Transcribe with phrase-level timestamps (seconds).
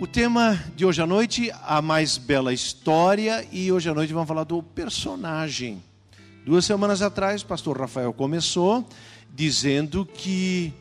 [0.00, 4.28] O tema de hoje à noite, a mais bela história, e hoje à noite vamos
[4.28, 5.82] falar do personagem.
[6.46, 8.86] Duas semanas atrás, o pastor Rafael começou
[9.34, 10.72] dizendo que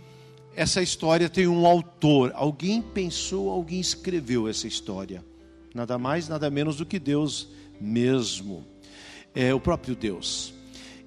[0.56, 2.32] essa história tem um autor.
[2.36, 5.26] Alguém pensou, alguém escreveu essa história.
[5.74, 7.48] Nada mais, nada menos do que Deus
[7.82, 8.68] mesmo.
[9.34, 10.54] É o próprio Deus.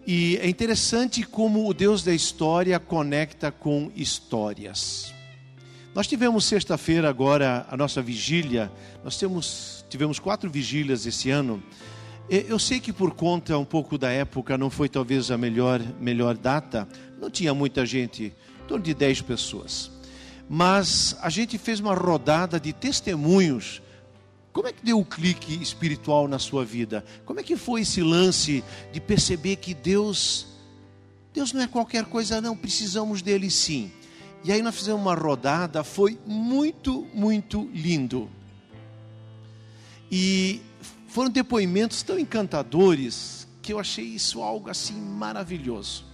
[0.04, 5.14] E é interessante como o Deus da história conecta com histórias.
[5.92, 8.70] Nós tivemos sexta-feira agora a nossa vigília.
[9.02, 11.60] Nós temos, tivemos quatro vigílias esse ano.
[12.28, 16.36] Eu sei que por conta um pouco da época não foi talvez a melhor, melhor
[16.36, 16.86] data.
[17.20, 19.90] Não tinha muita gente, em torno de 10 pessoas.
[20.48, 23.82] Mas a gente fez uma rodada de testemunhos.
[24.52, 27.04] Como é que deu o clique espiritual na sua vida?
[27.24, 30.46] Como é que foi esse lance de perceber que Deus
[31.32, 33.90] Deus não é qualquer coisa não, precisamos dele sim.
[34.42, 38.30] E aí nós fizemos uma rodada, foi muito, muito lindo.
[40.10, 40.62] E
[41.08, 46.04] foram depoimentos tão encantadores que eu achei isso algo assim maravilhoso.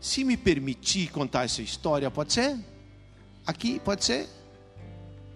[0.00, 2.56] Se me permitir contar essa história, pode ser?
[3.44, 4.28] Aqui, pode ser?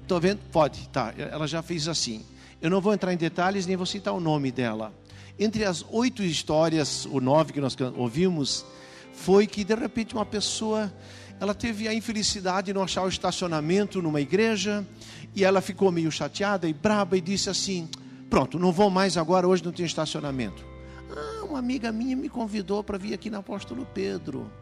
[0.02, 0.38] Estou vendo?
[0.52, 1.12] Pode, tá.
[1.18, 2.24] Ela já fez assim.
[2.60, 4.92] Eu não vou entrar em detalhes, nem vou citar o nome dela.
[5.38, 8.64] Entre as oito histórias, ou nove que nós ouvimos,
[9.12, 10.92] foi que de repente uma pessoa
[11.40, 14.86] ela teve a infelicidade de não achar o estacionamento numa igreja
[15.34, 17.88] e ela ficou meio chateada e braba e disse assim:
[18.28, 20.62] Pronto, não vou mais agora, hoje não tem estacionamento.
[21.10, 24.52] Ah, uma amiga minha me convidou para vir aqui no Apóstolo Pedro.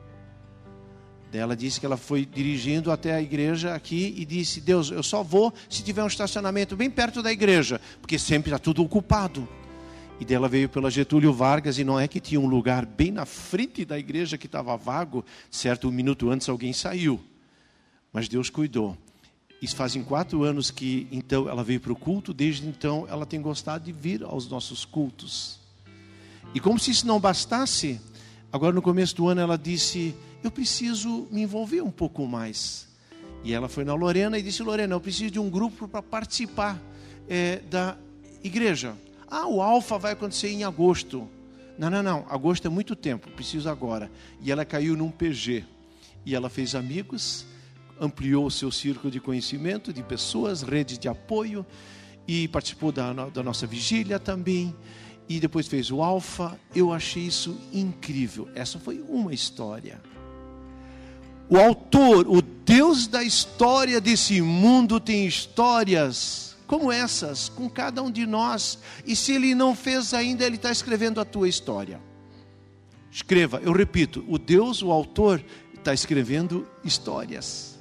[1.32, 5.22] Ela disse que ela foi dirigindo até a igreja aqui e disse: Deus, eu só
[5.22, 9.48] vou se tiver um estacionamento bem perto da igreja, porque sempre está tudo ocupado.
[10.20, 13.24] E dela veio pela Getúlio Vargas, e não é que tinha um lugar bem na
[13.24, 15.88] frente da igreja que estava vago, certo?
[15.88, 17.20] Um minuto antes alguém saiu.
[18.12, 18.96] Mas Deus cuidou.
[19.60, 23.40] Isso fazem quatro anos que então ela veio para o culto, desde então ela tem
[23.40, 25.58] gostado de vir aos nossos cultos.
[26.54, 28.00] E como se isso não bastasse,
[28.52, 32.88] agora no começo do ano ela disse: Eu preciso me envolver um pouco mais.
[33.44, 36.80] E ela foi na Lorena e disse: Lorena, eu preciso de um grupo para participar
[37.28, 37.96] é, da
[38.42, 38.94] igreja.
[39.30, 41.28] Ah, o alfa vai acontecer em agosto.
[41.78, 42.26] Não, não, não.
[42.28, 44.10] Agosto é muito tempo, preciso agora.
[44.40, 45.64] E ela caiu num PG.
[46.24, 47.44] E ela fez amigos,
[48.00, 51.64] ampliou o seu círculo de conhecimento, de pessoas, redes de apoio,
[52.26, 54.74] e participou da, da nossa vigília também.
[55.28, 56.58] E depois fez o alfa.
[56.74, 58.48] Eu achei isso incrível.
[58.54, 60.00] Essa foi uma história.
[61.50, 68.10] O autor, o Deus da história desse mundo, tem histórias como essas com cada um
[68.10, 68.78] de nós.
[69.04, 72.00] E se ele não fez ainda, ele está escrevendo a tua história.
[73.10, 75.42] Escreva, eu repito, o Deus, o autor,
[75.74, 77.78] está escrevendo histórias.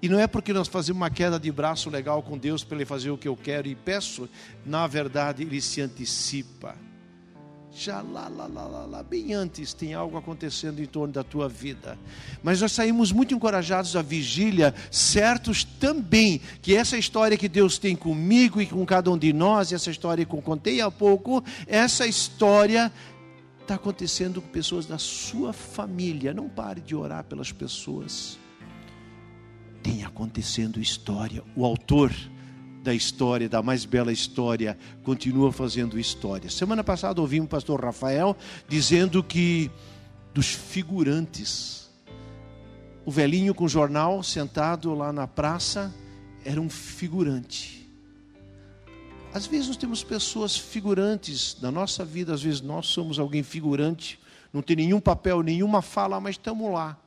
[0.00, 2.86] E não é porque nós fazemos uma queda de braço legal com Deus para Ele
[2.86, 4.28] fazer o que eu quero e peço,
[4.64, 6.76] na verdade Ele se antecipa
[7.74, 11.48] já lá, lá, lá, lá, lá, bem antes tem algo acontecendo em torno da tua
[11.48, 11.98] vida.
[12.42, 17.96] Mas nós saímos muito encorajados à vigília, certos também que essa história que Deus tem
[17.96, 22.06] comigo e com cada um de nós, essa história que eu contei há pouco, essa
[22.06, 22.92] história
[23.60, 26.32] está acontecendo com pessoas da sua família.
[26.32, 28.38] Não pare de orar pelas pessoas.
[29.82, 31.42] Tem acontecendo história.
[31.56, 32.12] O autor
[32.84, 36.50] da história, da mais bela história, continua fazendo história.
[36.50, 38.36] Semana passada ouvimos o pastor Rafael
[38.68, 39.70] dizendo que
[40.34, 41.90] dos figurantes,
[43.06, 45.92] o velhinho com jornal sentado lá na praça
[46.44, 47.88] era um figurante.
[49.32, 54.20] Às vezes nós temos pessoas figurantes na nossa vida, às vezes nós somos alguém figurante,
[54.52, 56.98] não tem nenhum papel, nenhuma fala, mas estamos lá.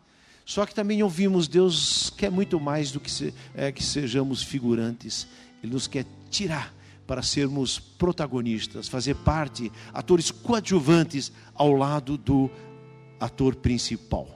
[0.48, 5.28] Só que também ouvimos Deus quer muito mais do que, se, é, que sejamos figurantes.
[5.68, 6.74] Ele nos quer tirar
[7.06, 12.50] para sermos protagonistas, fazer parte, atores coadjuvantes ao lado do
[13.20, 14.28] ator principal.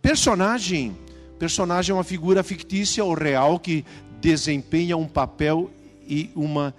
[0.00, 0.96] Personagem,
[1.38, 3.84] personagem é uma figura fictícia ou real que
[4.20, 5.70] desempenha um papel
[6.06, 6.74] e uma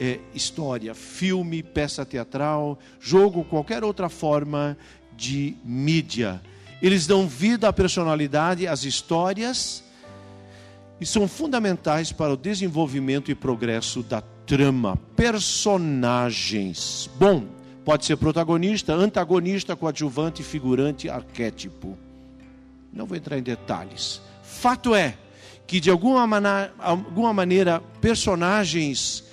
[0.00, 4.76] é, história, filme, peça teatral, jogo, qualquer outra forma
[5.16, 6.42] de mídia.
[6.82, 9.85] Eles dão vida à personalidade, às histórias
[11.00, 14.96] e são fundamentais para o desenvolvimento e progresso da trama.
[15.14, 17.10] Personagens.
[17.18, 17.44] Bom,
[17.84, 21.98] pode ser protagonista, antagonista, coadjuvante, figurante, arquétipo.
[22.92, 24.20] Não vou entrar em detalhes.
[24.42, 25.16] Fato é
[25.66, 29.24] que, de alguma, maneira, alguma maneira personagens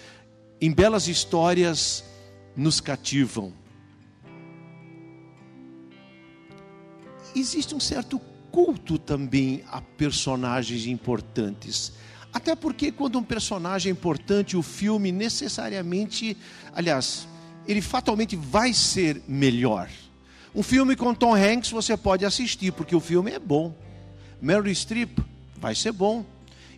[0.59, 2.03] em belas histórias
[2.55, 3.53] nos cativam.
[7.35, 8.19] Existe um certo
[8.53, 11.91] culto também a personagens importantes.
[12.31, 16.37] Até porque quando um personagem é importante, o filme necessariamente,
[16.71, 17.27] aliás,
[17.67, 19.89] ele fatalmente vai ser melhor.
[20.53, 23.75] Um filme com Tom Hanks você pode assistir, porque o filme é bom.
[24.39, 25.17] Meryl Streep
[25.57, 26.23] vai ser bom.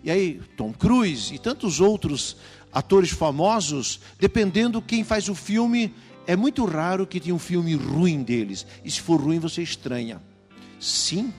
[0.01, 2.38] E aí, Tom Cruise e tantos outros
[2.71, 5.94] atores famosos, dependendo quem faz o filme,
[6.25, 8.66] é muito raro que tenha um filme ruim deles.
[8.81, 10.21] E se for ruim, você estranha.
[10.80, 11.33] Sim,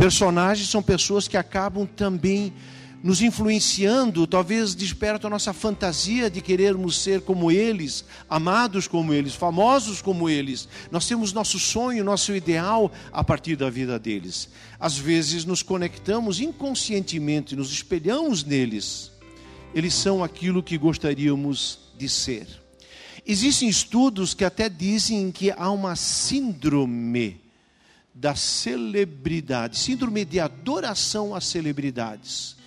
[0.00, 2.54] personagens são pessoas que acabam também
[3.02, 9.34] nos influenciando, talvez desperta a nossa fantasia de querermos ser como eles, amados como eles,
[9.34, 10.66] famosos como eles.
[10.90, 14.48] Nós temos nosso sonho, nosso ideal a partir da vida deles.
[14.78, 19.10] Às vezes nos conectamos inconscientemente, nos espelhamos neles.
[19.74, 22.46] Eles são aquilo que gostaríamos de ser.
[23.26, 27.49] Existem estudos que até dizem que há uma síndrome
[28.20, 32.60] da celebridade, síndrome de adoração às celebridades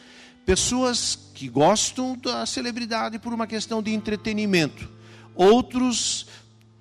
[0.46, 4.90] Pessoas que gostam da celebridade por uma questão de entretenimento.
[5.34, 6.28] Outros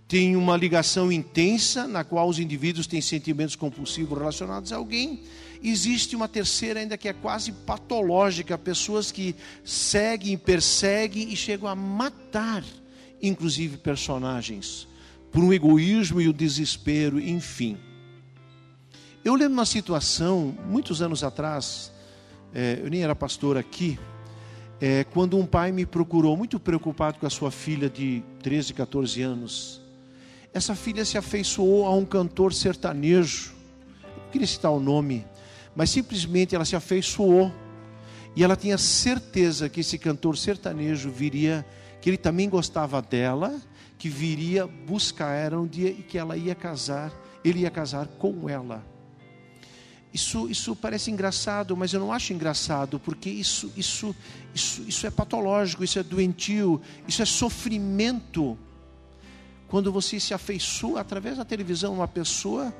[0.09, 5.23] têm uma ligação intensa na qual os indivíduos têm sentimentos compulsivos relacionados a alguém.
[5.63, 11.75] Existe uma terceira ainda que é quase patológica, pessoas que seguem, perseguem e chegam a
[11.77, 12.65] matar,
[13.23, 14.89] inclusive personagens,
[15.31, 17.79] por um egoísmo e o desespero, enfim.
[19.25, 21.93] Eu lembro uma situação, muitos anos atrás,
[22.53, 23.97] é, eu nem era pastor aqui,
[24.81, 29.23] é, quando um pai me procurou, muito preocupado com a sua filha de 13, 14
[29.23, 29.81] anos.
[30.53, 33.53] Essa filha se afeiçoou a um cantor sertanejo,
[34.03, 35.25] eu queria citar o nome,
[35.77, 37.53] mas simplesmente ela se afeiçoou.
[38.35, 41.65] E ela tinha certeza que esse cantor sertanejo viria,
[42.01, 43.55] que ele também gostava dela,
[43.97, 47.13] que viria buscar ela um dia e que ela ia casar,
[47.45, 48.91] ele ia casar com ela.
[50.13, 54.15] Isso, isso parece engraçado, mas eu não acho engraçado, porque isso, isso,
[54.55, 58.59] isso, isso é patológico, isso é doentio, isso é sofrimento.
[59.69, 62.75] Quando você se afeiçoa através da televisão uma pessoa,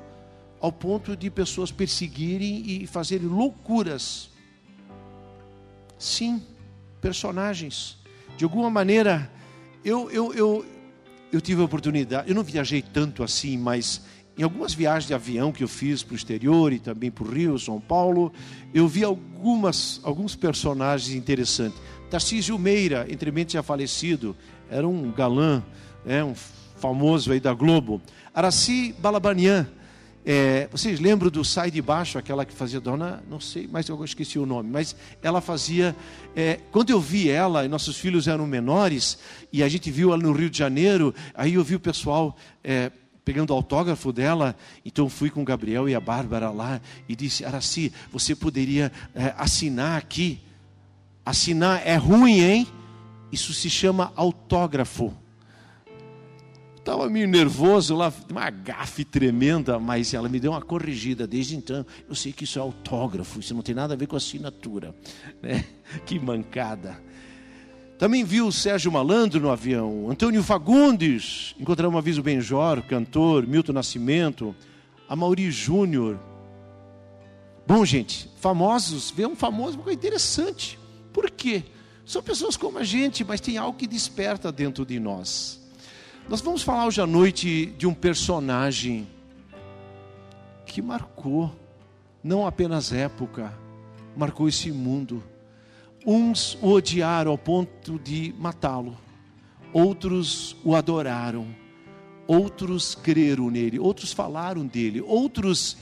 [0.61, 4.29] ao ponto de pessoas perseguirem e fazerem loucuras.
[5.97, 6.41] Sim,
[7.01, 7.97] personagens.
[8.37, 9.29] De alguma maneira,
[9.83, 10.65] eu, eu, eu,
[11.33, 14.03] eu tive a oportunidade, eu não viajei tanto assim, mas
[14.37, 17.31] em algumas viagens de avião que eu fiz para o exterior e também para o
[17.31, 18.31] Rio, São Paulo,
[18.73, 21.79] eu vi algumas, alguns personagens interessantes.
[22.09, 24.35] Tarcísio Meira, entremente já falecido,
[24.69, 25.63] era um galã,
[26.05, 26.33] é, um
[26.77, 28.01] famoso aí da Globo.
[28.33, 29.67] Araci Balabanian,
[30.25, 34.03] é, vocês lembram do Sai de Baixo, aquela que fazia dona, não sei, mas eu
[34.05, 35.93] esqueci o nome, mas ela fazia,
[36.35, 39.17] é, quando eu vi ela, e nossos filhos eram menores,
[39.51, 42.89] e a gente viu ela no Rio de Janeiro, aí eu vi o pessoal é,
[43.23, 44.55] pegando autógrafo dela.
[44.85, 49.33] Então fui com o Gabriel e a Bárbara lá e disse: Araci, você poderia é,
[49.37, 50.39] assinar aqui?
[51.25, 52.67] Assinar é ruim, hein?
[53.31, 55.13] Isso se chama autógrafo.
[56.83, 61.25] Estava meio nervoso lá, uma gafe tremenda, mas ela me deu uma corrigida.
[61.25, 64.17] Desde então, eu sei que isso é autógrafo, isso não tem nada a ver com
[64.17, 64.93] assinatura.
[65.41, 65.63] Né?
[66.05, 67.01] Que mancada.
[67.97, 73.45] Também viu o Sérgio Malandro no avião, Antônio Fagundes, encontramos uma vez o Benjor, cantor,
[73.45, 74.55] Milton Nascimento,
[75.07, 76.19] a Mauri Júnior.
[77.67, 80.77] Bom, gente, famosos, ver um famoso, uma coisa interessante.
[81.13, 81.63] Por quê?
[82.05, 85.61] São pessoas como a gente, mas tem algo que desperta dentro de nós.
[86.27, 89.07] Nós vamos falar hoje à noite de um personagem
[90.65, 91.53] que marcou,
[92.23, 93.53] não apenas época,
[94.15, 95.23] marcou esse mundo
[96.05, 98.97] Uns o odiaram ao ponto de matá-lo,
[99.71, 101.47] outros o adoraram,
[102.27, 105.77] outros creram nele, outros falaram dele, outros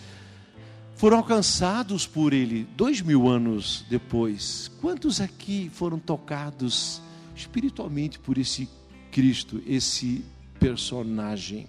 [0.95, 4.69] foram alcançados por ele dois mil anos depois.
[4.79, 7.01] Quantos aqui foram tocados
[7.35, 8.69] espiritualmente por esse
[9.11, 10.23] Cristo, esse
[10.59, 11.67] personagem?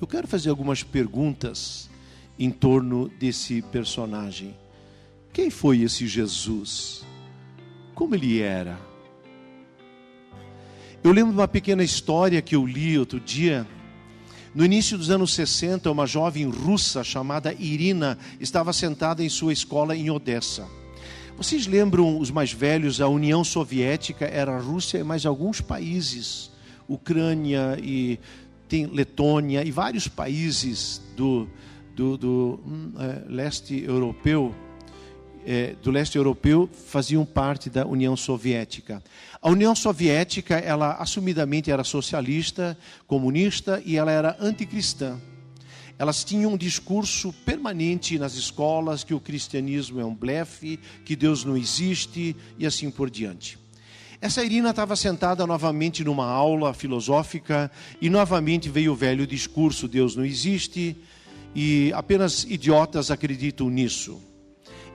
[0.00, 1.90] Eu quero fazer algumas perguntas
[2.38, 4.56] em torno desse personagem.
[5.38, 7.06] Quem foi esse Jesus?
[7.94, 8.76] Como ele era?
[11.00, 13.64] Eu lembro de uma pequena história que eu li outro dia.
[14.52, 19.94] No início dos anos 60, uma jovem russa chamada Irina estava sentada em sua escola
[19.94, 20.66] em Odessa.
[21.36, 26.50] Vocês lembram, os mais velhos, a União Soviética era a Rússia e mais alguns países,
[26.88, 28.18] Ucrânia e
[28.68, 31.48] tem Letônia e vários países do,
[31.94, 34.52] do, do hum, é, leste europeu
[35.50, 39.02] é, do leste europeu faziam parte da União Soviética.
[39.40, 42.76] A União Soviética, ela assumidamente era socialista,
[43.06, 45.18] comunista e ela era anticristã.
[45.98, 51.44] elas tinham um discurso permanente nas escolas que o cristianismo é um blefe, que Deus
[51.44, 53.58] não existe e assim por diante.
[54.20, 57.70] Essa Irina estava sentada novamente numa aula filosófica
[58.02, 60.94] e novamente veio o velho discurso: Deus não existe
[61.54, 64.27] e apenas idiotas acreditam nisso.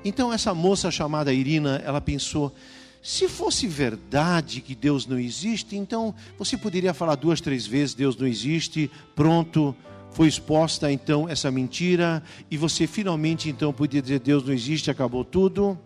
[0.03, 2.53] Então essa moça chamada Irina, ela pensou:
[3.01, 8.15] se fosse verdade que Deus não existe, então você poderia falar duas, três vezes: Deus
[8.15, 9.75] não existe, pronto,
[10.11, 15.25] foi exposta então essa mentira, e você finalmente então podia dizer: Deus não existe, acabou
[15.25, 15.77] tudo.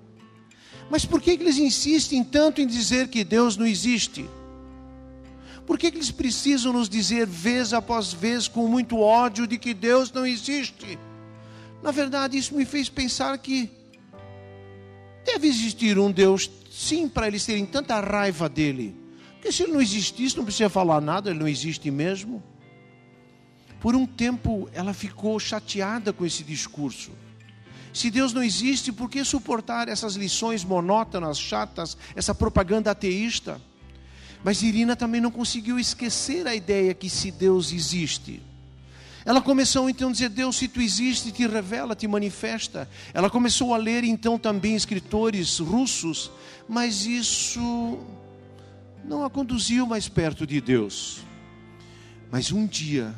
[0.89, 4.25] Mas por que eles insistem tanto em dizer que Deus não existe?
[5.65, 10.12] Por que eles precisam nos dizer vez após vez com muito ódio de que Deus
[10.12, 10.97] não existe?
[11.83, 13.69] Na verdade, isso me fez pensar que
[15.27, 18.96] deve existir um Deus, sim, para eles terem tanta raiva dele.
[19.34, 22.41] Porque se ele não existisse, não precisa falar nada, ele não existe mesmo.
[23.79, 27.12] Por um tempo, ela ficou chateada com esse discurso.
[27.93, 33.62] Se Deus não existe, por que suportar essas lições monótonas, chatas, essa propaganda ateísta?
[34.43, 38.41] Mas Irina também não conseguiu esquecer a ideia que se Deus existe.
[39.27, 42.89] Ela começou então a dizer: Deus, se tu existe, te revela, te manifesta.
[43.13, 46.31] Ela começou a ler então também escritores russos,
[46.65, 48.00] mas isso
[49.03, 51.25] não a conduziu mais perto de Deus.
[52.31, 53.13] Mas um dia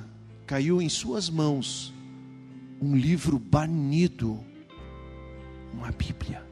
[0.48, 1.94] caiu em suas mãos
[2.82, 4.44] um livro banido
[5.72, 6.44] uma Bíblia.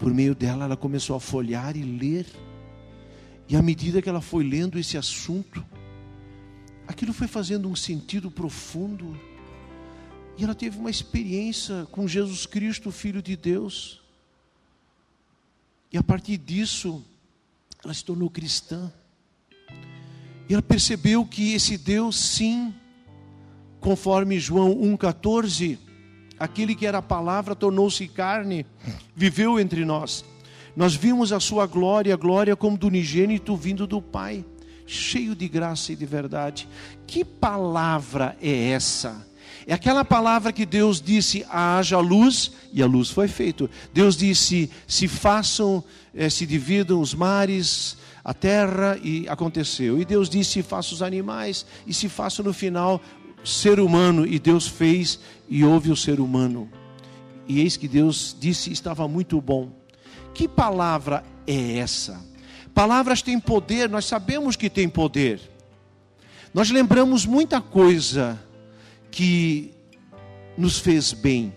[0.00, 2.26] Por meio dela, ela começou a folhear e ler.
[3.48, 5.64] E à medida que ela foi lendo esse assunto,
[6.88, 9.14] aquilo foi fazendo um sentido profundo.
[10.38, 14.00] E ela teve uma experiência com Jesus Cristo, Filho de Deus.
[15.92, 17.04] E a partir disso,
[17.84, 18.90] ela se tornou cristã.
[20.48, 22.74] E ela percebeu que esse Deus, sim,
[23.80, 25.78] conforme João 1,14,
[26.38, 28.64] aquele que era a palavra tornou-se carne,
[29.14, 30.24] viveu entre nós.
[30.74, 34.44] Nós vimos a sua glória, a glória como do unigênito vindo do Pai,
[34.88, 36.66] cheio de graça e de verdade.
[37.06, 39.26] Que palavra é essa?
[39.66, 43.70] É aquela palavra que Deus disse: haja luz, e a luz foi feita.
[43.92, 50.00] Deus disse: se façam, eh, se dividam os mares, a terra, e aconteceu.
[50.00, 53.00] E Deus disse: faça os animais, e se faça no final
[53.44, 56.68] ser humano, e Deus fez e houve o ser humano.
[57.46, 59.70] E eis que Deus disse: estava muito bom.
[60.32, 62.26] Que palavra é essa?
[62.74, 65.40] Palavras têm poder, nós sabemos que tem poder.
[66.52, 68.38] Nós lembramos muita coisa
[69.10, 69.72] que
[70.56, 71.52] nos fez bem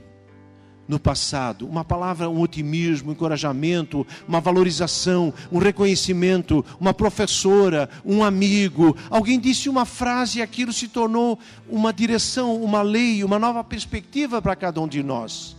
[0.87, 1.65] no passado.
[1.65, 8.95] Uma palavra, um otimismo, um encorajamento, uma valorização, um reconhecimento, uma professora, um amigo.
[9.09, 11.39] Alguém disse uma frase e aquilo se tornou
[11.69, 15.55] uma direção, uma lei, uma nova perspectiva para cada um de nós.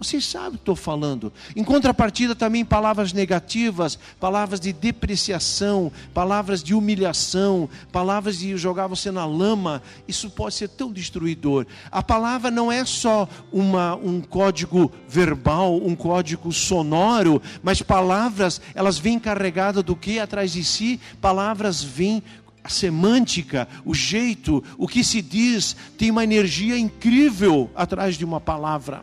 [0.00, 1.30] Vocês sabem o que estou falando.
[1.54, 9.10] Em contrapartida, também palavras negativas, palavras de depreciação, palavras de humilhação, palavras de jogar você
[9.10, 9.82] na lama.
[10.08, 11.66] Isso pode ser tão destruidor.
[11.90, 18.98] A palavra não é só uma, um código verbal, um código sonoro, mas palavras, elas
[18.98, 20.98] vêm carregadas do que atrás de si?
[21.20, 22.22] Palavras vêm
[22.64, 28.40] a semântica, o jeito, o que se diz, tem uma energia incrível atrás de uma
[28.40, 29.02] palavra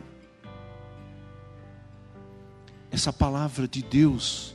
[2.90, 4.54] essa palavra de Deus,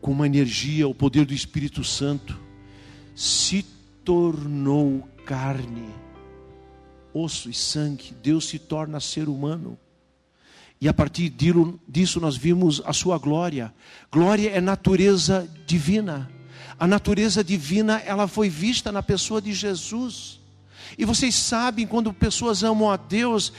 [0.00, 2.38] com uma energia, o poder do Espírito Santo,
[3.14, 3.64] se
[4.04, 5.88] tornou carne,
[7.12, 9.78] osso e sangue, Deus se torna ser humano.
[10.80, 11.30] E a partir
[11.88, 13.72] disso nós vimos a sua glória.
[14.12, 16.30] Glória é natureza divina.
[16.78, 20.40] A natureza divina, ela foi vista na pessoa de Jesus.
[20.98, 23.52] E vocês sabem, quando pessoas amam a Deus,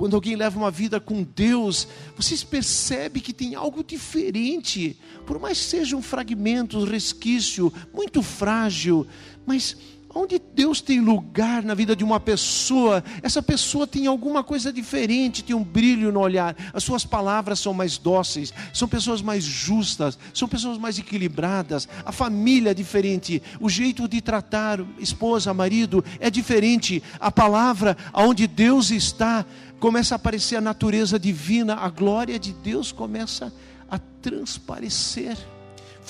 [0.00, 5.58] quando alguém leva uma vida com Deus, vocês percebem que tem algo diferente, por mais
[5.58, 9.06] que seja um fragmento, um resquício, muito frágil,
[9.44, 9.76] mas
[10.14, 15.44] onde Deus tem lugar na vida de uma pessoa, essa pessoa tem alguma coisa diferente,
[15.44, 20.18] tem um brilho no olhar, as suas palavras são mais dóceis, são pessoas mais justas,
[20.34, 26.28] são pessoas mais equilibradas, a família é diferente, o jeito de tratar esposa, marido é
[26.28, 29.46] diferente, a palavra, aonde Deus está,
[29.78, 33.52] começa a aparecer a natureza divina, a glória de Deus começa
[33.88, 35.36] a transparecer.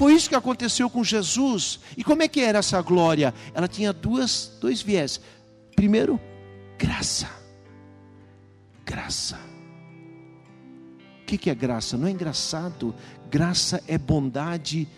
[0.00, 1.78] Foi isso que aconteceu com Jesus.
[1.94, 3.34] E como é que era essa glória?
[3.52, 5.20] Ela tinha duas, dois viés.
[5.76, 6.18] Primeiro,
[6.78, 7.28] graça.
[8.82, 9.38] Graça.
[11.20, 11.98] O que é graça?
[11.98, 12.94] Não é engraçado.
[13.30, 14.88] Graça é bondade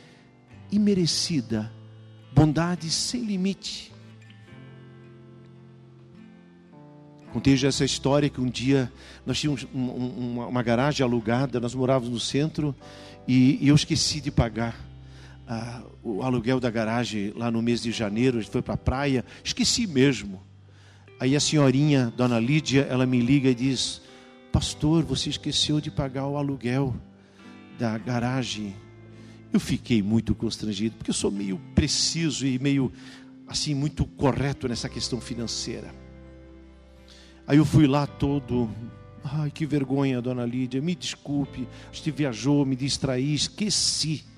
[0.71, 1.73] imerecida,
[2.33, 3.93] bondade sem limite.
[7.33, 8.93] Contei já essa história que um dia
[9.27, 12.73] nós tínhamos uma, uma garagem alugada, nós morávamos no centro
[13.27, 14.92] e, e eu esqueci de pagar
[15.53, 18.39] ah, o aluguel da garagem lá no mês de janeiro.
[18.39, 20.43] A gente foi para a praia, esqueci mesmo.
[21.21, 24.01] Aí a senhorinha, dona Lídia, ela me liga e diz:
[24.51, 26.95] Pastor, você esqueceu de pagar o aluguel
[27.79, 28.75] da garagem.
[29.53, 32.91] Eu fiquei muito constrangido, porque eu sou meio preciso e meio
[33.47, 35.95] assim muito correto nessa questão financeira.
[37.47, 38.71] Aí eu fui lá todo,
[39.23, 44.32] ai que vergonha, dona Lídia, me desculpe, você viajou, me distraí, esqueci.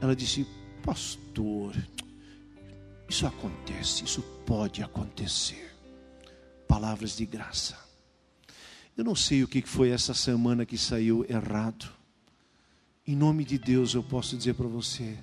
[0.00, 0.46] Ela disse,
[0.82, 1.74] pastor,
[3.08, 5.74] isso acontece, isso pode acontecer.
[6.68, 7.78] Palavras de graça.
[8.96, 11.90] Eu não sei o que foi essa semana que saiu errado.
[13.06, 15.16] Em nome de Deus eu posso dizer para você,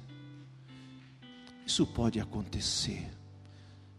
[1.66, 3.10] isso pode acontecer.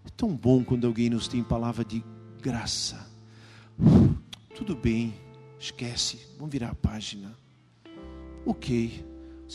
[0.04, 2.04] É tão bom quando alguém nos tem palavra de
[2.40, 3.10] graça.
[4.54, 5.14] Tudo bem,
[5.58, 7.36] esquece, vamos virar a página.
[8.46, 9.04] Ok,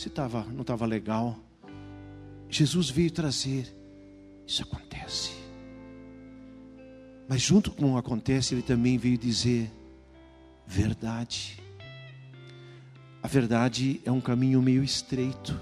[0.00, 1.38] você tava, não estava legal.
[2.48, 3.70] Jesus veio trazer,
[4.46, 5.32] isso acontece.
[7.28, 9.70] Mas junto com o acontece, ele também veio dizer
[10.66, 11.62] verdade.
[13.22, 15.60] A verdade é um caminho meio estreito.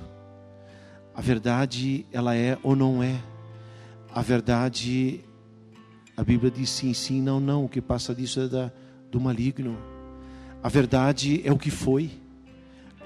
[1.12, 3.20] A verdade, ela é ou não é.
[4.14, 5.24] A verdade
[6.16, 7.64] a Bíblia diz sim, sim, não, não.
[7.64, 8.72] O que passa disso é da,
[9.10, 9.76] do maligno.
[10.62, 12.08] A verdade é o que foi.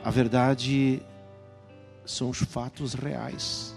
[0.04, 1.02] A verdade
[2.04, 3.75] são os fatos reais.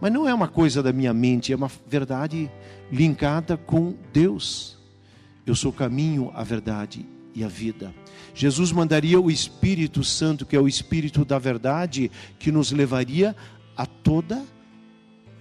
[0.00, 2.50] Mas não é uma coisa da minha mente, é uma verdade
[2.90, 4.78] linkada com Deus.
[5.46, 7.94] Eu sou o caminho, a verdade e a vida.
[8.34, 13.36] Jesus mandaria o Espírito Santo, que é o Espírito da verdade, que nos levaria
[13.76, 14.44] a toda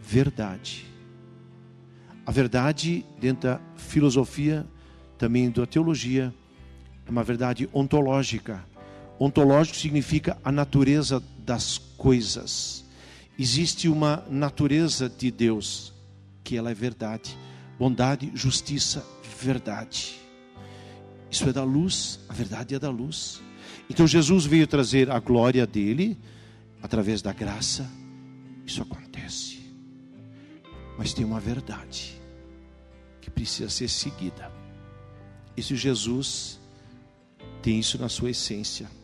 [0.01, 0.85] verdade.
[2.25, 4.65] A verdade, dentro da filosofia,
[5.17, 6.33] também da teologia,
[7.05, 8.63] é uma verdade ontológica.
[9.19, 12.85] Ontológico significa a natureza das coisas.
[13.39, 15.91] Existe uma natureza de Deus,
[16.43, 17.35] que ela é verdade.
[17.79, 19.03] Bondade, justiça,
[19.41, 20.19] verdade.
[21.31, 23.41] Isso é da luz, a verdade é da luz.
[23.89, 26.19] Então Jesus veio trazer a glória dele
[26.83, 27.89] através da graça.
[28.63, 29.59] Isso acontece.
[30.99, 32.21] Mas tem uma verdade
[33.21, 34.51] que precisa ser seguida.
[35.57, 36.59] Esse Jesus
[37.63, 38.98] tem isso na sua essência.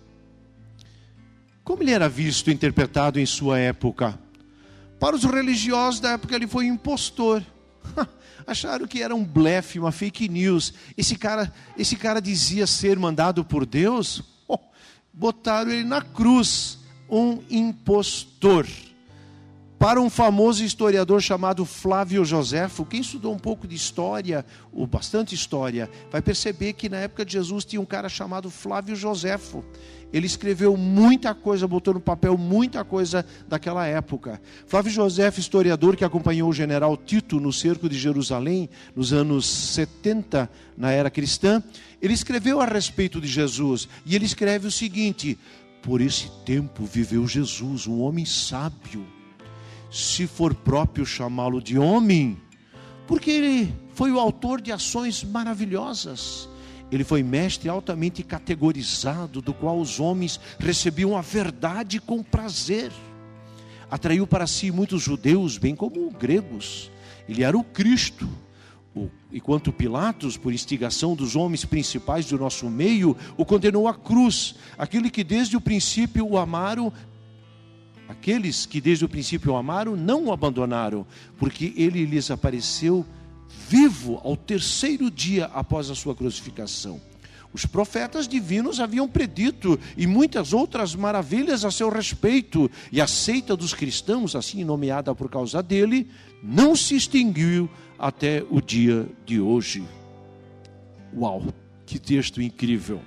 [1.66, 4.20] Como ele era visto, interpretado em sua época?
[5.00, 7.44] Para os religiosos da época, ele foi um impostor.
[8.46, 10.76] Acharam que era um blefe, uma fake news.
[10.96, 14.22] Esse cara, esse cara dizia ser mandado por Deus.
[14.48, 14.60] Oh,
[15.12, 16.78] botaram ele na cruz,
[17.10, 18.68] um impostor
[19.78, 22.86] para um famoso historiador chamado Flávio Joséfo.
[22.86, 27.34] Quem estudou um pouco de história, ou bastante história, vai perceber que na época de
[27.34, 29.64] Jesus tinha um cara chamado Flávio Joséfo.
[30.16, 34.42] Ele escreveu muita coisa, botou no papel muita coisa daquela época.
[34.66, 40.50] Flávio Joséfo, historiador que acompanhou o general Tito no cerco de Jerusalém nos anos 70,
[40.78, 41.62] na era cristã,
[42.02, 45.38] ele escreveu a respeito de Jesus e ele escreve o seguinte:
[45.82, 49.06] Por esse tempo viveu Jesus, um homem sábio
[49.92, 52.38] se for próprio chamá-lo de homem,
[53.06, 56.48] porque ele foi o autor de ações maravilhosas.
[56.92, 62.92] Ele foi mestre altamente categorizado, do qual os homens recebiam a verdade com prazer.
[63.90, 66.92] Atraiu para si muitos judeus, bem como gregos.
[67.28, 68.28] Ele era o Cristo.
[69.32, 74.56] Enquanto Pilatos, por instigação dos homens principais do nosso meio, o condenou à cruz.
[74.78, 76.94] Aquele que desde o princípio o amaram
[78.08, 81.06] Aqueles que desde o princípio o amaram não o abandonaram,
[81.38, 83.06] porque ele lhes apareceu
[83.70, 87.02] vivo ao terceiro dia após a sua crucificação.
[87.56, 93.56] Os profetas divinos haviam predito e muitas outras maravilhas a seu respeito, e a seita
[93.56, 96.10] dos cristãos, assim nomeada por causa dele,
[96.44, 99.86] não se extinguiu até o dia de hoje.
[101.16, 101.46] Uau,
[101.86, 103.02] que texto incrível!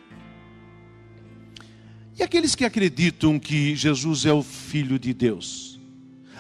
[2.19, 5.79] E aqueles que acreditam que Jesus é o Filho de Deus?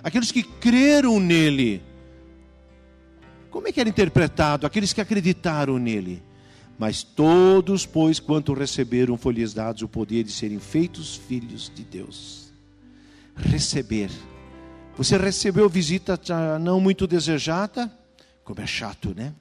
[0.02, 1.82] Aqueles que creram nele?
[3.50, 4.66] Como é que era interpretado?
[4.66, 6.22] Aqueles que acreditaram nele.
[6.78, 12.52] Mas todos, pois, quanto receberam, foi-lhes dados o poder de serem feitos filhos de Deus.
[13.34, 14.10] Receber.
[14.96, 16.20] Você recebeu visita
[16.60, 17.92] não muito desejada?
[18.44, 19.34] Como é chato, né?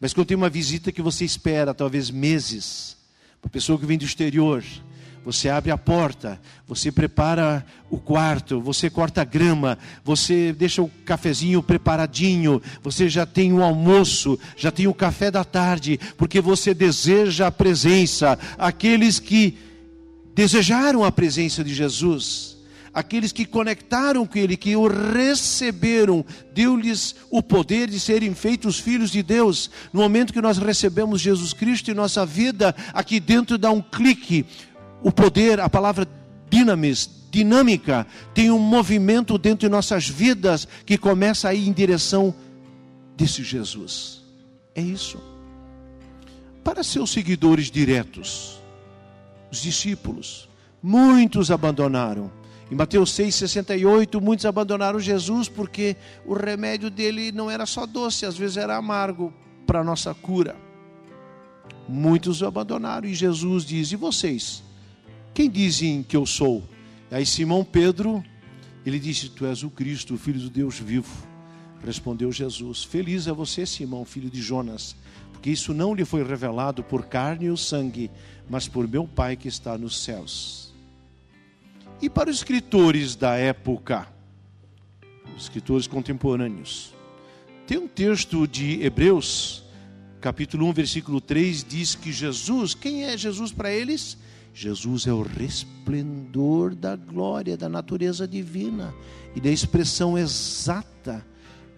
[0.00, 2.96] Mas quando tem uma visita que você espera, talvez meses,
[3.42, 4.64] uma pessoa que vem do exterior,
[5.24, 10.90] você abre a porta, você prepara o quarto, você corta a grama, você deixa o
[11.04, 16.74] cafezinho preparadinho, você já tem o almoço, já tem o café da tarde, porque você
[16.74, 18.38] deseja a presença.
[18.58, 19.56] Aqueles que
[20.34, 22.56] desejaram a presença de Jesus,
[22.92, 29.10] aqueles que conectaram com Ele, que o receberam, deu-lhes o poder de serem feitos filhos
[29.10, 29.70] de Deus.
[29.92, 34.46] No momento que nós recebemos Jesus Cristo em nossa vida, aqui dentro dá um clique
[35.02, 36.06] o poder, a palavra
[36.48, 42.34] dinamis, dinâmica, tem um movimento dentro de nossas vidas que começa a ir em direção
[43.16, 44.22] desse Jesus.
[44.74, 45.18] É isso.
[46.62, 48.60] Para seus seguidores diretos,
[49.50, 50.48] os discípulos,
[50.82, 52.30] muitos abandonaram.
[52.70, 58.36] Em Mateus 6,68, muitos abandonaram Jesus porque o remédio dele não era só doce, às
[58.36, 59.32] vezes era amargo
[59.66, 60.56] para a nossa cura.
[61.88, 64.62] Muitos o abandonaram e Jesus diz: E vocês?
[65.34, 66.62] Quem dizem que eu sou?
[67.10, 68.22] Aí Simão Pedro,
[68.84, 71.10] ele disse: Tu és o Cristo, o Filho do Deus vivo.
[71.84, 74.94] Respondeu Jesus: Feliz é você, Simão, filho de Jonas,
[75.32, 78.10] porque isso não lhe foi revelado por carne ou sangue,
[78.48, 80.72] mas por meu Pai que está nos céus.
[82.00, 84.06] E para os escritores da época,
[85.36, 86.92] os escritores contemporâneos,
[87.66, 89.62] tem um texto de Hebreus,
[90.20, 94.18] capítulo 1, versículo 3, diz que Jesus, quem é Jesus para eles?
[94.54, 98.94] Jesus é o resplendor da glória, da natureza divina
[99.34, 101.24] e da expressão exata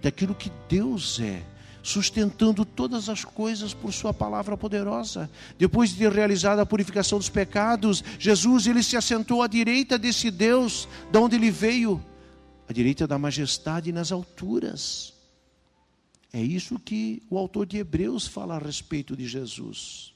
[0.02, 1.42] daquilo que Deus é,
[1.82, 5.30] sustentando todas as coisas por Sua palavra poderosa.
[5.56, 10.30] Depois de ter realizado a purificação dos pecados, Jesus ele se assentou à direita desse
[10.30, 12.04] Deus, de onde ele veio,
[12.68, 15.14] à direita da majestade nas alturas.
[16.32, 20.12] É isso que o autor de Hebreus fala a respeito de Jesus.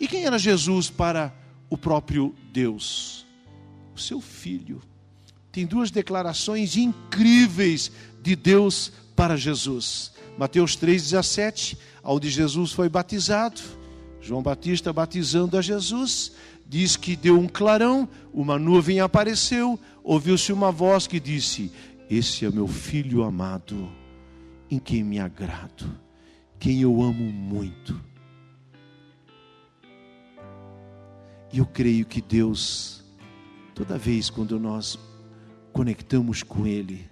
[0.00, 1.32] E quem era Jesus para
[1.68, 3.26] o próprio Deus,
[3.94, 4.80] o seu filho.
[5.50, 7.90] Tem duas declarações incríveis
[8.22, 10.12] de Deus para Jesus.
[10.36, 13.60] Mateus 3,17, onde Jesus foi batizado,
[14.20, 16.32] João Batista batizando a Jesus,
[16.68, 21.72] diz que deu um clarão, uma nuvem apareceu, ouviu-se uma voz que disse:
[22.10, 23.88] Esse é meu filho amado,
[24.70, 25.90] em quem me agrado,
[26.58, 27.98] quem eu amo muito.
[31.56, 33.02] E eu creio que Deus,
[33.74, 34.98] toda vez quando nós
[35.72, 37.08] conectamos com Ele,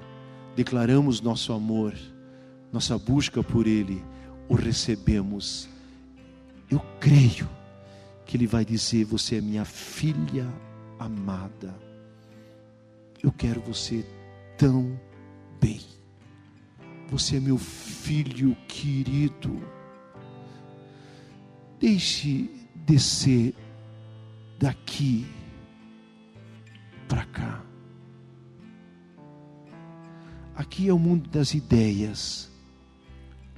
[0.54, 1.94] declaramos nosso amor,
[2.70, 4.04] nossa busca por Ele,
[4.46, 5.66] o recebemos.
[6.70, 7.48] Eu creio
[8.26, 10.46] que Ele vai dizer: Você é minha filha
[10.98, 11.74] amada.
[13.22, 14.04] Eu quero você
[14.58, 15.00] tão
[15.58, 15.80] bem.
[17.08, 19.58] Você é meu filho querido.
[21.80, 23.54] Deixe descer
[24.58, 25.26] daqui
[27.08, 27.62] para cá.
[30.54, 32.50] Aqui é o mundo das ideias,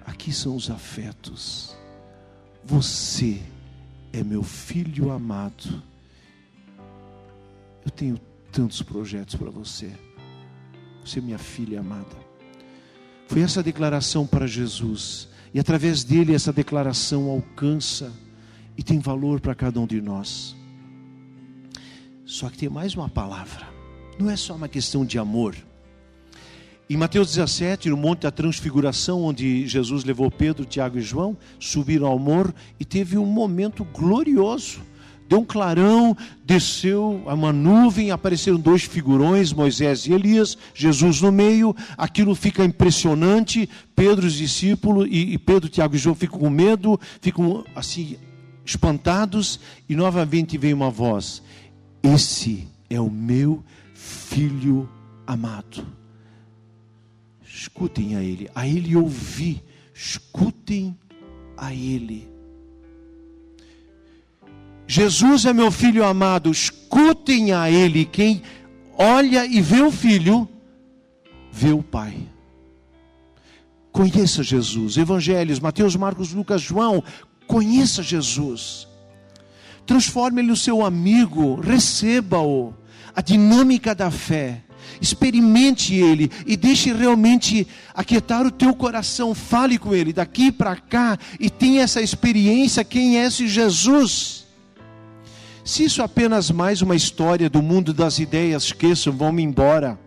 [0.04, 1.76] aqui são os afetos.
[2.64, 3.42] Você
[4.12, 5.82] é meu filho amado.
[7.84, 8.18] Eu tenho
[8.50, 9.92] tantos projetos para você.
[11.04, 12.16] Você é minha filha amada.
[13.28, 15.28] Foi essa declaração para Jesus.
[15.52, 18.12] E através dele essa declaração alcança
[18.76, 20.56] e tem valor para cada um de nós.
[22.26, 23.68] Só que tem mais uma palavra.
[24.18, 25.54] Não é só uma questão de amor.
[26.90, 32.08] Em Mateus 17, no Monte da Transfiguração, onde Jesus levou Pedro, Tiago e João, subiram
[32.08, 34.80] ao morro e teve um momento glorioso.
[35.28, 41.74] Deu um clarão, desceu uma nuvem, apareceram dois figurões, Moisés e Elias, Jesus no meio,
[41.96, 43.68] aquilo fica impressionante.
[43.94, 48.16] Pedro, os discípulos, e, e Pedro, Tiago e João ficam com medo, ficam assim,
[48.64, 51.42] espantados, e novamente vem uma voz:
[52.14, 53.64] esse é o meu
[53.94, 54.88] filho
[55.26, 55.86] amado.
[57.44, 59.62] Escutem a ele, a ele ouvi,
[59.94, 60.96] escutem
[61.56, 62.28] a ele.
[64.86, 68.04] Jesus é meu filho amado, escutem a ele.
[68.04, 68.42] Quem
[68.96, 70.48] olha e vê o filho,
[71.50, 72.16] vê o pai.
[73.90, 74.96] Conheça Jesus.
[74.96, 77.02] Evangelhos, Mateus, Marcos, Lucas, João.
[77.46, 78.86] Conheça Jesus
[79.86, 82.74] transforme ele no seu amigo, receba-o.
[83.14, 84.62] A dinâmica da fé.
[85.00, 89.34] Experimente ele e deixe realmente aquietar o teu coração.
[89.34, 92.84] Fale com ele daqui para cá e tenha essa experiência.
[92.84, 94.44] Quem é esse Jesus?
[95.64, 99.98] Se isso é apenas mais uma história do mundo das ideias, esqueçam, vão embora.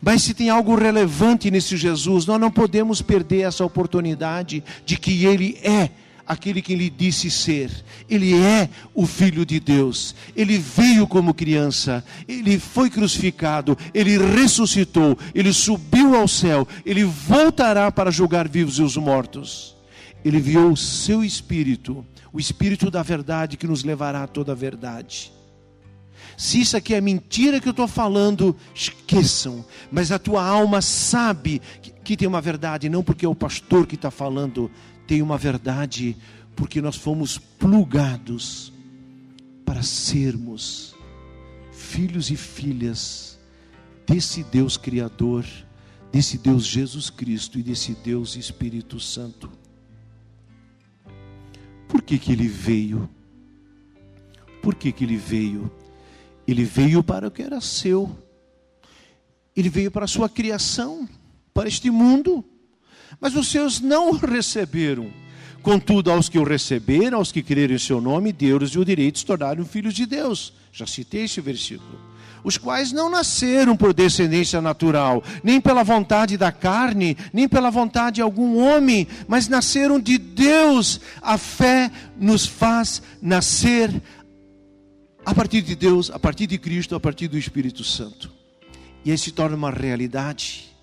[0.00, 5.24] Mas se tem algo relevante nesse Jesus, nós não podemos perder essa oportunidade de que
[5.24, 5.90] Ele é
[6.26, 7.70] aquele que lhe disse ser.
[8.08, 10.14] Ele é o Filho de Deus.
[10.34, 17.90] Ele veio como criança, ele foi crucificado, ele ressuscitou, ele subiu ao céu, ele voltará
[17.90, 19.76] para julgar vivos e os mortos.
[20.24, 24.54] Ele enviou o seu Espírito, o Espírito da verdade que nos levará a toda a
[24.54, 25.32] verdade.
[26.36, 29.64] Se isso aqui é mentira que eu estou falando, esqueçam.
[29.90, 33.86] Mas a tua alma sabe que, que tem uma verdade, não porque é o pastor
[33.86, 34.70] que está falando,
[35.06, 36.16] tem uma verdade,
[36.56, 38.72] porque nós fomos plugados
[39.64, 40.94] para sermos
[41.72, 43.38] filhos e filhas
[44.06, 45.44] desse Deus Criador,
[46.12, 49.50] desse Deus Jesus Cristo e desse Deus Espírito Santo.
[51.88, 53.08] Por que, que ele veio?
[54.62, 55.70] Por que, que ele veio?
[56.46, 58.10] Ele veio para o que era seu.
[59.56, 61.08] Ele veio para a sua criação,
[61.52, 62.44] para este mundo.
[63.20, 65.10] Mas os seus não o receberam.
[65.62, 69.14] Contudo, aos que o receberam, aos que creram em seu nome, Deus e o direito
[69.14, 70.52] de se tornarem filhos de Deus.
[70.70, 71.98] Já citei esse versículo.
[72.44, 78.16] Os quais não nasceram por descendência natural, nem pela vontade da carne, nem pela vontade
[78.16, 81.00] de algum homem, mas nasceram de Deus.
[81.22, 83.90] A fé nos faz nascer
[85.24, 88.30] a partir de Deus, a partir de Cristo, a partir do Espírito Santo.
[89.02, 90.73] E aí se torna uma realidade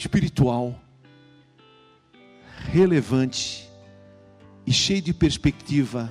[0.00, 0.80] espiritual,
[2.72, 3.68] relevante
[4.66, 6.10] e cheia de perspectiva,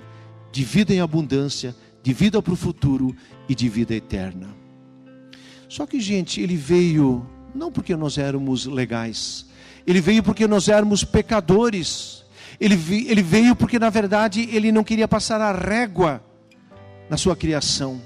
[0.51, 3.15] de vida em abundância, de vida para o futuro
[3.47, 4.55] e de vida eterna.
[5.67, 9.47] Só que, gente, ele veio não porque nós éramos legais,
[9.87, 12.23] ele veio porque nós éramos pecadores.
[12.59, 12.75] Ele,
[13.09, 16.23] ele veio porque, na verdade, ele não queria passar a régua
[17.09, 18.01] na sua criação.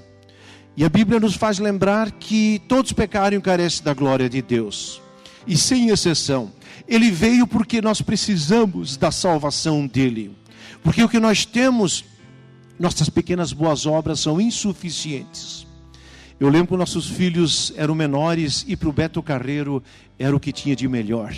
[0.76, 5.03] E a Bíblia nos faz lembrar que todos pecaram e carecem da glória de Deus.
[5.46, 6.52] E sem exceção,
[6.88, 10.36] ele veio porque nós precisamos da salvação dele.
[10.82, 12.04] Porque o que nós temos,
[12.78, 15.66] nossas pequenas boas obras são insuficientes.
[16.38, 19.82] Eu lembro que nossos filhos eram menores e para o Beto Carreiro
[20.18, 21.34] era o que tinha de melhor.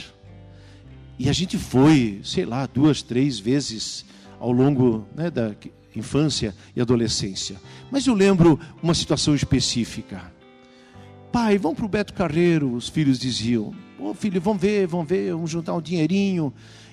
[1.18, 4.04] E a gente foi, sei lá, duas, três vezes
[4.38, 5.54] ao longo né, da,
[5.98, 7.56] infância e adolescência.
[7.90, 10.32] Mas eu lembro uma situação específica.
[11.36, 13.74] Pai, vamos para o Beto Carreiro, os filhos diziam.
[13.98, 16.50] Ô filho, vamos ver, vamos ver, vamos juntar um dinheirinho.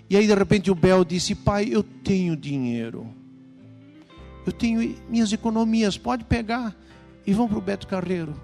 [0.10, 3.08] E aí de repente o Bel disse: Pai, eu tenho dinheiro.
[4.45, 6.75] Eu tenho minhas economias, pode pegar.
[7.25, 8.36] E vamos para o Beto Carreiro.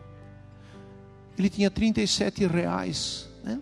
[1.38, 3.28] Ele tinha 37 reais.
[3.44, 3.60] Né?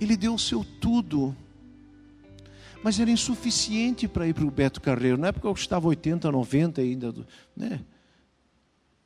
[0.00, 1.32] Ele deu o seu tudo
[2.82, 5.16] mas era insuficiente para ir para o Beto Carreiro.
[5.16, 7.14] Na época eu custava 80, 90 ainda.
[7.56, 7.80] Né?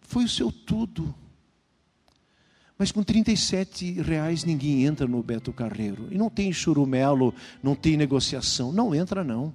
[0.08, 1.14] Foi o seu tudo.
[2.78, 6.08] Mas com 37 reais ninguém entra no Beto Carreiro.
[6.10, 8.72] E não tem churumelo, não tem negociação.
[8.72, 9.52] Não entra, não.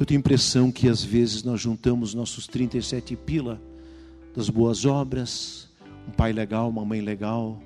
[0.00, 3.60] Eu tenho a impressão que às vezes nós juntamos nossos 37 pila
[4.34, 5.68] das boas obras,
[6.08, 7.60] um pai legal, uma mãe legal,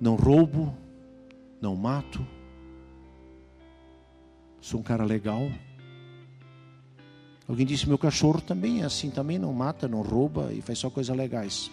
[0.00, 0.74] não roubo,
[1.60, 2.35] não mato.
[4.66, 5.48] Sou um cara legal.
[7.46, 10.90] Alguém disse: meu cachorro também é assim, também não mata, não rouba e faz só
[10.90, 11.70] coisas legais.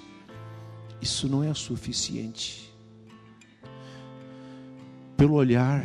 [1.02, 2.72] Isso não é suficiente.
[5.18, 5.84] Pelo olhar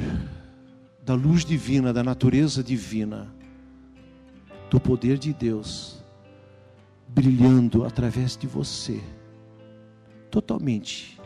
[1.02, 3.34] da luz divina, da natureza divina,
[4.68, 6.04] do poder de Deus,
[7.08, 9.00] brilhando através de você,
[10.30, 11.18] totalmente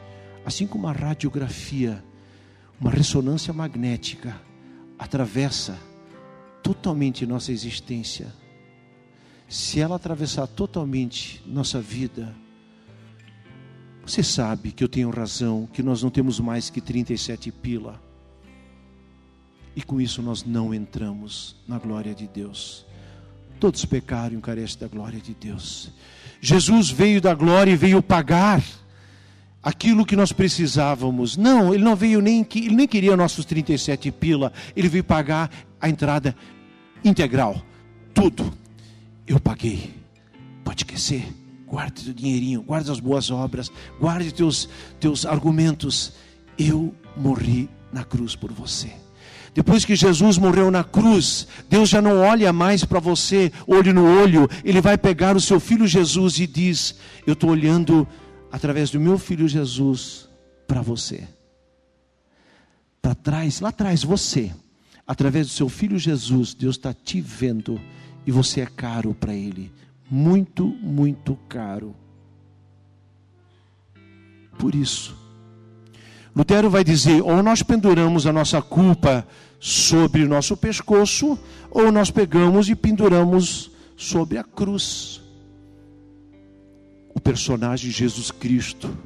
[0.44, 2.04] Assim como a radiografia,
[2.80, 4.40] uma ressonância magnética,
[5.02, 5.76] atravessa
[6.62, 8.32] totalmente nossa existência.
[9.48, 12.34] Se ela atravessar totalmente nossa vida,
[14.06, 18.00] você sabe que eu tenho razão, que nós não temos mais que 37 pila.
[19.74, 22.86] E com isso nós não entramos na glória de Deus.
[23.58, 25.90] Todos pecaram e carecem da glória de Deus.
[26.40, 28.62] Jesus veio da glória e veio pagar
[29.62, 31.36] aquilo que nós precisávamos.
[31.36, 35.88] Não, ele não veio nem ele nem queria nossos 37 pila, ele veio pagar a
[35.88, 36.34] entrada
[37.04, 37.62] integral,
[38.12, 38.52] tudo.
[39.26, 39.94] Eu paguei.
[40.64, 41.26] Pode esquecer.
[41.66, 44.68] Guarde o dinheirinho, guarde as boas obras, guarde teus
[45.00, 46.12] teus argumentos.
[46.58, 48.90] Eu morri na cruz por você.
[49.54, 54.04] Depois que Jesus morreu na cruz, Deus já não olha mais para você, olho no
[54.04, 56.94] olho, Ele vai pegar o seu filho Jesus e diz:
[57.26, 58.08] Eu estou olhando
[58.52, 60.28] através do meu filho Jesus
[60.68, 61.26] para você.
[63.00, 64.52] Para trás, lá atrás, você,
[65.06, 67.80] através do seu filho Jesus, Deus está te vendo
[68.26, 69.72] e você é caro para Ele,
[70.08, 71.96] muito, muito caro.
[74.58, 75.16] por isso.
[76.36, 79.26] Lutero vai dizer: ou nós penduramos a nossa culpa
[79.58, 81.38] sobre o nosso pescoço,
[81.70, 85.21] ou nós pegamos e penduramos sobre a cruz.
[87.14, 88.96] O personagem Jesus Cristo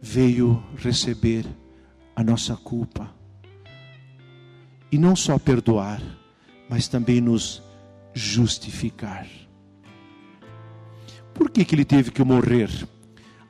[0.00, 1.44] veio receber
[2.14, 3.14] a nossa culpa.
[4.90, 6.00] E não só perdoar,
[6.68, 7.62] mas também nos
[8.14, 9.26] justificar.
[11.34, 12.70] Por que, que ele teve que morrer?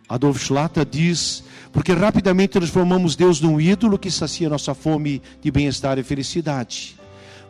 [0.09, 5.99] Adolf Schlatter diz: porque rapidamente transformamos Deus num ídolo que sacia nossa fome de bem-estar
[5.99, 6.99] e felicidade.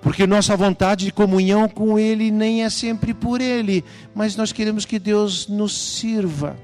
[0.01, 3.85] Porque nossa vontade de comunhão com Ele nem é sempre por Ele,
[4.15, 6.57] mas nós queremos que Deus nos sirva.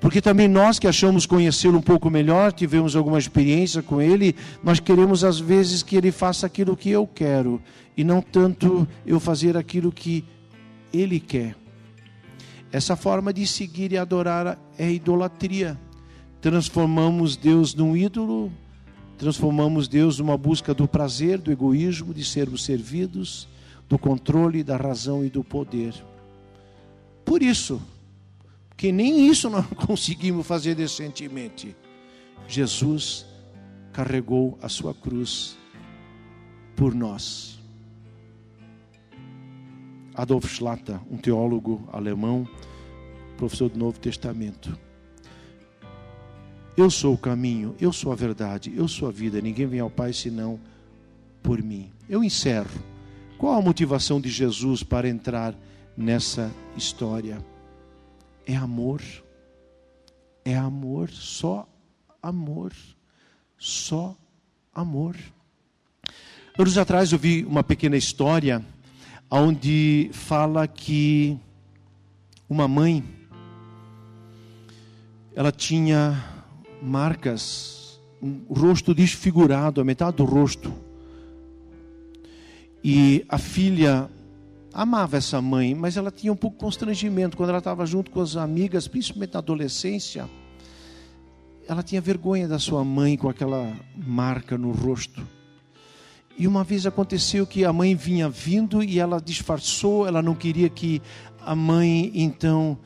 [0.00, 4.80] Porque também nós que achamos conhecê-lo um pouco melhor, tivemos alguma experiência com Ele, nós
[4.80, 7.62] queremos às vezes que Ele faça aquilo que eu quero,
[7.96, 10.24] e não tanto eu fazer aquilo que
[10.92, 11.54] Ele quer.
[12.72, 15.78] Essa forma de seguir e adorar é idolatria.
[16.40, 18.52] Transformamos Deus num ídolo,
[19.22, 23.46] transformamos Deus numa busca do prazer, do egoísmo, de sermos servidos,
[23.88, 25.94] do controle, da razão e do poder.
[27.24, 27.80] Por isso,
[28.76, 31.76] que nem isso nós conseguimos fazer decentemente,
[32.48, 33.24] Jesus
[33.92, 35.56] carregou a sua cruz
[36.74, 37.60] por nós.
[40.16, 42.44] Adolf Schlatter, um teólogo alemão,
[43.36, 44.76] professor do Novo Testamento.
[46.74, 49.40] Eu sou o caminho, eu sou a verdade, eu sou a vida.
[49.40, 50.58] Ninguém vem ao Pai senão
[51.42, 51.90] por mim.
[52.08, 52.70] Eu encerro.
[53.36, 55.54] Qual a motivação de Jesus para entrar
[55.96, 57.44] nessa história?
[58.46, 59.02] É amor.
[60.44, 61.68] É amor, só
[62.22, 62.72] amor.
[63.58, 64.16] Só
[64.74, 65.16] amor.
[66.58, 68.64] Anos atrás eu vi uma pequena história
[69.30, 71.38] onde fala que
[72.48, 73.04] uma mãe
[75.34, 76.31] ela tinha
[76.82, 80.72] marcas, um rosto desfigurado, a metade do rosto.
[82.82, 84.10] E a filha
[84.74, 88.20] amava essa mãe, mas ela tinha um pouco de constrangimento quando ela estava junto com
[88.20, 90.28] as amigas, principalmente na adolescência.
[91.68, 95.26] Ela tinha vergonha da sua mãe com aquela marca no rosto.
[96.36, 100.68] E uma vez aconteceu que a mãe vinha vindo e ela disfarçou, ela não queria
[100.68, 101.00] que
[101.40, 102.78] a mãe então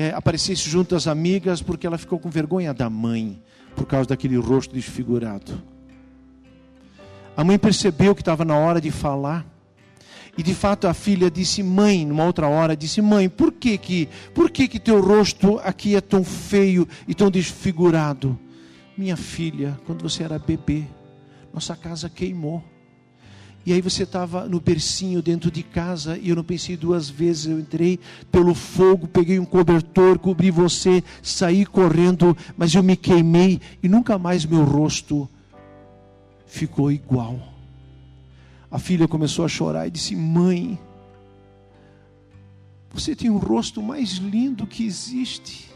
[0.00, 3.38] é, aparecesse junto às amigas, porque ela ficou com vergonha da mãe,
[3.76, 5.62] por causa daquele rosto desfigurado.
[7.36, 9.44] A mãe percebeu que estava na hora de falar.
[10.38, 14.08] E de fato a filha disse: "Mãe", numa outra hora disse: "Mãe, por que que,
[14.34, 18.38] por que que teu rosto aqui é tão feio e tão desfigurado?"
[18.96, 20.84] Minha filha, quando você era bebê,
[21.52, 22.64] nossa casa queimou.
[23.64, 27.46] E aí você estava no bercinho dentro de casa e eu não pensei duas vezes.
[27.46, 28.00] Eu entrei
[28.32, 34.18] pelo fogo, peguei um cobertor, cobri você, saí correndo, mas eu me queimei e nunca
[34.18, 35.28] mais meu rosto
[36.46, 37.38] ficou igual.
[38.70, 40.78] A filha começou a chorar e disse: Mãe,
[42.90, 45.68] você tem o rosto mais lindo que existe.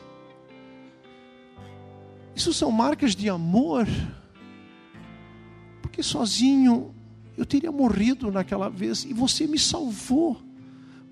[2.35, 3.87] Isso são marcas de amor.
[5.83, 6.94] Porque sozinho
[7.37, 10.41] eu teria morrido naquela vez e você me salvou.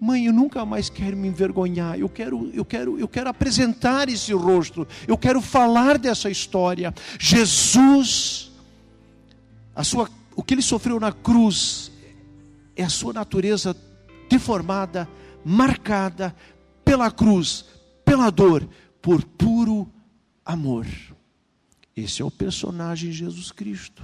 [0.01, 1.99] Mãe, eu nunca mais quero me envergonhar.
[1.99, 4.87] Eu quero, eu quero, eu quero apresentar esse rosto.
[5.07, 6.93] Eu quero falar dessa história.
[7.19, 8.51] Jesus,
[9.75, 11.93] a sua, o que ele sofreu na cruz
[12.75, 13.77] é a sua natureza
[14.29, 15.09] deformada,
[15.45, 16.35] marcada
[16.85, 17.65] pela cruz,
[18.05, 18.69] pela dor,
[19.01, 19.89] por puro
[20.45, 20.87] amor.
[21.97, 24.03] Esse é o personagem Jesus Cristo.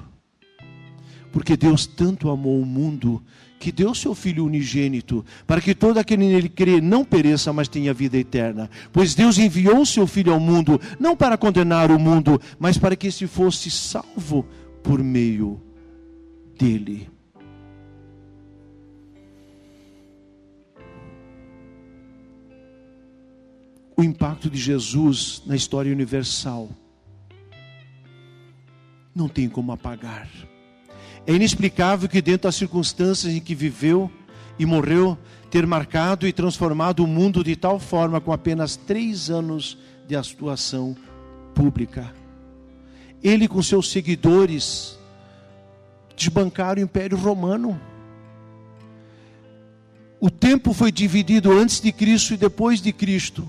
[1.33, 3.23] Porque Deus tanto amou o mundo
[3.59, 7.93] que deu seu Filho unigênito, para que todo aquele nele crê não pereça, mas tenha
[7.93, 8.71] vida eterna.
[8.93, 13.11] Pois Deus enviou seu Filho ao mundo, não para condenar o mundo, mas para que
[13.11, 14.47] se fosse salvo
[14.83, 15.61] por meio
[16.59, 17.09] dele.
[23.97, 26.71] O impacto de Jesus na história universal
[29.13, 30.29] não tem como apagar.
[31.29, 34.11] É inexplicável que, dentro das circunstâncias em que viveu
[34.59, 35.19] e morreu,
[35.51, 39.77] ter marcado e transformado o mundo de tal forma com apenas três anos
[40.07, 40.97] de atuação
[41.55, 42.11] pública.
[43.23, 44.99] Ele, com seus seguidores,
[46.17, 47.79] desbancaram o Império Romano.
[50.19, 53.47] O tempo foi dividido antes de Cristo e depois de Cristo.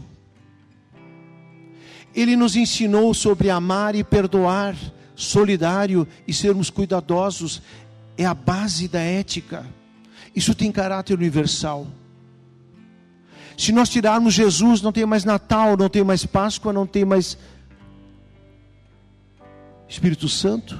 [2.13, 4.75] Ele nos ensinou sobre amar e perdoar
[5.19, 7.61] solidário e sermos cuidadosos
[8.17, 9.65] é a base da ética.
[10.33, 11.85] Isso tem caráter universal.
[13.57, 17.37] Se nós tirarmos Jesus, não tem mais Natal, não tem mais Páscoa, não tem mais
[19.89, 20.79] Espírito Santo.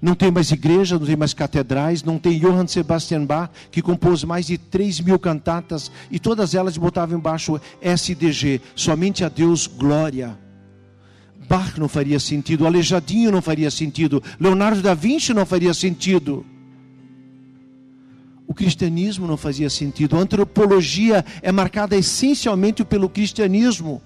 [0.00, 4.22] Não tem mais igreja, não tem mais catedrais, não tem Johann Sebastian Bach, que compôs
[4.22, 10.38] mais de 3 mil cantatas, e todas elas botavam embaixo SDG, somente a Deus glória.
[11.48, 16.44] Bach não faria sentido, Aleijadinho não faria sentido, Leonardo da Vinci não faria sentido.
[18.46, 24.02] O cristianismo não fazia sentido, a antropologia é marcada essencialmente pelo cristianismo.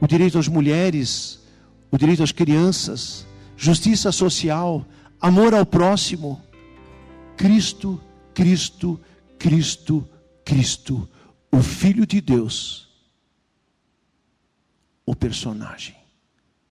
[0.00, 1.40] O direito às mulheres,
[1.90, 3.26] o direito às crianças,
[3.56, 4.86] justiça social,
[5.20, 6.40] amor ao próximo.
[7.36, 8.00] Cristo,
[8.32, 8.98] Cristo,
[9.38, 10.08] Cristo,
[10.44, 11.08] Cristo,
[11.52, 12.87] o Filho de Deus,
[15.08, 15.97] o personagem.